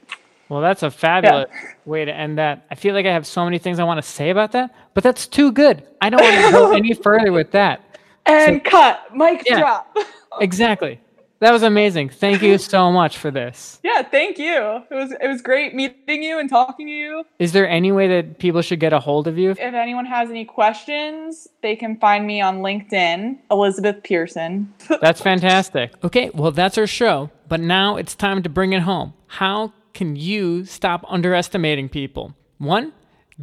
Well, 0.50 0.62
that's 0.62 0.84
a 0.84 0.92
fabulous 0.92 1.50
way 1.86 2.06
to 2.06 2.14
end 2.14 2.38
that. 2.38 2.66
I 2.70 2.76
feel 2.76 2.94
like 2.94 3.08
I 3.08 3.12
have 3.12 3.26
so 3.26 3.44
many 3.44 3.58
things 3.58 3.80
I 3.80 3.84
want 3.84 3.98
to 3.98 4.08
say 4.08 4.30
about 4.30 4.52
that, 4.52 4.76
but 4.94 5.04
that's 5.04 5.26
too 5.26 5.52
good. 5.52 5.82
I 6.02 6.12
don't 6.12 6.22
want 6.22 6.36
to 6.46 6.52
go 6.52 6.72
any 6.76 6.94
further 6.94 7.32
with 7.32 7.50
that. 7.52 7.82
And 8.28 8.64
cut, 8.64 9.16
mic 9.16 9.44
Yeah. 9.48 9.60
drop. 9.60 9.98
Exactly. 10.40 11.00
That 11.40 11.52
was 11.52 11.64
amazing. 11.64 12.10
Thank 12.10 12.42
you 12.42 12.58
so 12.58 12.92
much 13.00 13.18
for 13.18 13.30
this. 13.30 13.80
yeah, 13.84 14.02
thank 14.04 14.38
you. 14.38 14.84
It 14.90 14.94
was 14.96 15.12
it 15.20 15.28
was 15.28 15.42
great 15.42 15.76
meeting 15.76 16.24
you 16.24 16.40
and 16.40 16.50
talking 16.50 16.88
to 16.88 16.92
you. 16.92 17.24
Is 17.40 17.52
there 17.52 17.68
any 17.68 17.92
way 17.92 18.08
that 18.08 18.40
people 18.40 18.62
should 18.62 18.80
get 18.80 18.94
a 18.94 19.00
hold 19.00 19.28
of 19.28 19.38
you? 19.38 19.52
If 19.52 19.60
anyone 19.60 20.06
has 20.06 20.30
any 20.30 20.46
questions, 20.46 21.48
they 21.62 21.76
can 21.76 21.98
find 21.98 22.26
me 22.26 22.42
on 22.42 22.60
LinkedIn, 22.60 23.38
Elizabeth 23.52 24.04
Pearson. 24.04 24.74
That's 25.02 25.22
fantastic. 25.22 25.94
Okay, 26.04 26.32
well, 26.34 26.52
that's 26.52 26.78
our 26.78 26.88
show. 26.88 27.30
But 27.48 27.60
now 27.60 27.98
it's 27.98 28.16
time 28.16 28.42
to 28.44 28.50
bring 28.50 28.74
it 28.74 28.82
home. 28.82 29.14
How 29.28 29.74
can 29.94 30.16
you 30.16 30.66
stop 30.66 31.06
underestimating 31.08 31.90
people? 31.90 32.34
One, 32.58 32.94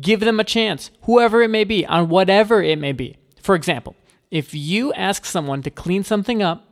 give 0.01 0.21
them 0.21 0.41
a 0.41 0.45
chance, 0.45 0.91
whoever 1.03 1.43
it 1.43 1.49
may 1.51 1.65
be, 1.65 1.87
on 1.87 2.09
whatever 2.09 2.63
it 2.63 2.79
may 2.79 2.93
be. 2.93 3.17
For 3.41 3.55
example, 3.55 3.95
if 4.31 4.55
you 4.55 4.93
ask 4.95 5.25
someone 5.25 5.63
to 5.63 5.71
clean 5.71 6.03
something 6.05 6.43
up, 6.43 6.67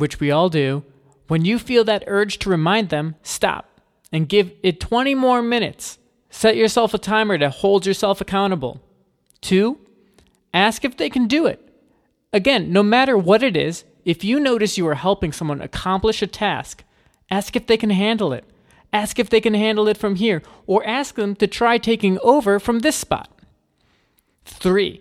which 0.00 0.18
we 0.18 0.30
all 0.30 0.48
do, 0.48 0.82
when 1.28 1.44
you 1.44 1.58
feel 1.58 1.84
that 1.84 2.04
urge 2.06 2.38
to 2.40 2.50
remind 2.50 2.88
them, 2.88 3.14
stop 3.22 3.80
and 4.12 4.28
give 4.28 4.52
it 4.62 4.80
20 4.80 5.14
more 5.14 5.42
minutes. 5.42 5.98
Set 6.30 6.56
yourself 6.56 6.94
a 6.94 6.98
timer 6.98 7.38
to 7.38 7.50
hold 7.50 7.86
yourself 7.86 8.20
accountable. 8.20 8.80
Two, 9.40 9.78
ask 10.52 10.84
if 10.84 10.96
they 10.96 11.08
can 11.08 11.26
do 11.26 11.46
it. 11.46 11.66
Again, 12.32 12.72
no 12.72 12.82
matter 12.82 13.16
what 13.16 13.42
it 13.42 13.56
is, 13.56 13.84
if 14.04 14.24
you 14.24 14.40
notice 14.40 14.78
you 14.78 14.86
are 14.88 14.94
helping 14.94 15.32
someone 15.32 15.60
accomplish 15.60 16.22
a 16.22 16.26
task, 16.26 16.84
ask 17.30 17.54
if 17.56 17.66
they 17.66 17.76
can 17.76 17.90
handle 17.90 18.32
it. 18.32 18.44
Ask 18.92 19.18
if 19.18 19.30
they 19.30 19.40
can 19.40 19.54
handle 19.54 19.86
it 19.86 19.96
from 19.96 20.16
here, 20.16 20.42
or 20.66 20.84
ask 20.84 21.14
them 21.14 21.36
to 21.36 21.46
try 21.46 21.78
taking 21.78 22.18
over 22.24 22.58
from 22.58 22.80
this 22.80 22.96
spot. 22.96 23.30
Three, 24.44 25.00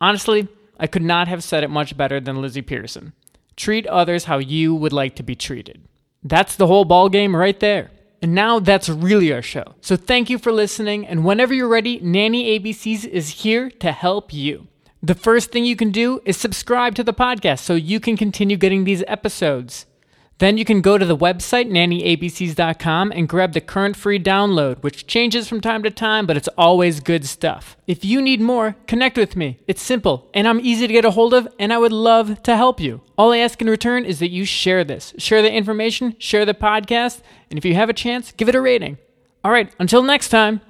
honestly, 0.00 0.46
I 0.78 0.86
could 0.86 1.02
not 1.02 1.26
have 1.26 1.42
said 1.42 1.64
it 1.64 1.70
much 1.70 1.96
better 1.96 2.20
than 2.20 2.40
Lizzie 2.40 2.62
Pearson. 2.62 3.12
Treat 3.56 3.86
others 3.86 4.24
how 4.24 4.38
you 4.38 4.74
would 4.74 4.92
like 4.92 5.16
to 5.16 5.22
be 5.22 5.34
treated. 5.34 5.80
That's 6.22 6.56
the 6.56 6.66
whole 6.66 6.84
ball 6.84 7.08
game 7.08 7.36
right 7.36 7.58
there. 7.60 7.90
And 8.22 8.34
now 8.34 8.58
that's 8.58 8.88
really 8.88 9.32
our 9.32 9.42
show. 9.42 9.74
So 9.82 9.96
thank 9.96 10.30
you 10.30 10.38
for 10.38 10.50
listening, 10.50 11.06
and 11.06 11.24
whenever 11.24 11.52
you're 11.52 11.68
ready, 11.68 12.00
Nanny 12.00 12.58
ABCs 12.58 13.04
is 13.04 13.42
here 13.42 13.70
to 13.70 13.92
help 13.92 14.32
you. 14.32 14.68
The 15.02 15.14
first 15.14 15.52
thing 15.52 15.66
you 15.66 15.76
can 15.76 15.90
do 15.90 16.22
is 16.24 16.38
subscribe 16.38 16.94
to 16.94 17.04
the 17.04 17.12
podcast 17.12 17.58
so 17.58 17.74
you 17.74 18.00
can 18.00 18.16
continue 18.16 18.56
getting 18.56 18.84
these 18.84 19.04
episodes. 19.06 19.84
Then 20.38 20.58
you 20.58 20.64
can 20.64 20.80
go 20.80 20.98
to 20.98 21.06
the 21.06 21.16
website, 21.16 21.70
nannyabcs.com, 21.70 23.12
and 23.12 23.28
grab 23.28 23.52
the 23.52 23.60
current 23.60 23.96
free 23.96 24.18
download, 24.18 24.82
which 24.82 25.06
changes 25.06 25.48
from 25.48 25.60
time 25.60 25.82
to 25.84 25.90
time, 25.90 26.26
but 26.26 26.36
it's 26.36 26.48
always 26.58 26.98
good 26.98 27.24
stuff. 27.24 27.76
If 27.86 28.04
you 28.04 28.20
need 28.20 28.40
more, 28.40 28.74
connect 28.86 29.16
with 29.16 29.36
me. 29.36 29.60
It's 29.68 29.80
simple, 29.82 30.28
and 30.34 30.48
I'm 30.48 30.58
easy 30.60 30.88
to 30.88 30.92
get 30.92 31.04
a 31.04 31.12
hold 31.12 31.34
of, 31.34 31.46
and 31.58 31.72
I 31.72 31.78
would 31.78 31.92
love 31.92 32.42
to 32.42 32.56
help 32.56 32.80
you. 32.80 33.00
All 33.16 33.32
I 33.32 33.38
ask 33.38 33.60
in 33.60 33.70
return 33.70 34.04
is 34.04 34.18
that 34.18 34.30
you 34.30 34.44
share 34.44 34.82
this. 34.82 35.14
Share 35.18 35.40
the 35.40 35.52
information, 35.52 36.16
share 36.18 36.44
the 36.44 36.54
podcast, 36.54 37.20
and 37.48 37.58
if 37.58 37.64
you 37.64 37.74
have 37.74 37.88
a 37.88 37.94
chance, 37.94 38.32
give 38.32 38.48
it 38.48 38.56
a 38.56 38.60
rating. 38.60 38.98
All 39.44 39.52
right, 39.52 39.72
until 39.78 40.02
next 40.02 40.30
time. 40.30 40.60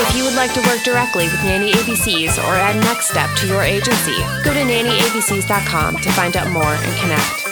If 0.00 0.16
you 0.16 0.22
would 0.22 0.36
like 0.36 0.54
to 0.54 0.60
work 0.60 0.82
directly 0.84 1.24
with 1.24 1.42
Nanny 1.42 1.72
ABCs 1.72 2.38
or 2.38 2.54
add 2.54 2.76
Next 2.76 3.10
Step 3.10 3.28
to 3.38 3.46
your 3.48 3.62
agency, 3.62 4.16
go 4.44 4.54
to 4.54 4.60
nannyabcs.com 4.60 5.96
to 5.96 6.12
find 6.12 6.36
out 6.36 6.48
more 6.50 6.62
and 6.62 6.96
connect. 7.00 7.47